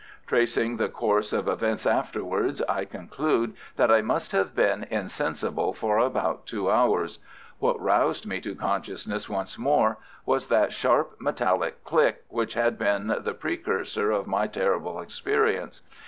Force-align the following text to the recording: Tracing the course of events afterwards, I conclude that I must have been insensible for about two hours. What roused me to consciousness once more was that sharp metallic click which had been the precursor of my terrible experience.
Tracing 0.25 0.77
the 0.77 0.89
course 0.89 1.31
of 1.31 1.47
events 1.47 1.85
afterwards, 1.85 2.59
I 2.67 2.85
conclude 2.85 3.53
that 3.75 3.91
I 3.91 4.01
must 4.01 4.31
have 4.31 4.55
been 4.55 4.81
insensible 4.89 5.73
for 5.73 5.99
about 5.99 6.47
two 6.47 6.71
hours. 6.71 7.19
What 7.59 7.79
roused 7.79 8.25
me 8.25 8.41
to 8.41 8.55
consciousness 8.55 9.29
once 9.29 9.59
more 9.59 9.99
was 10.25 10.47
that 10.47 10.73
sharp 10.73 11.17
metallic 11.19 11.83
click 11.83 12.23
which 12.29 12.55
had 12.55 12.79
been 12.79 13.15
the 13.19 13.35
precursor 13.39 14.09
of 14.09 14.25
my 14.25 14.47
terrible 14.47 14.99
experience. 14.99 15.83